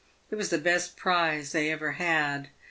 [0.31, 2.49] It was the best prize they had ever had.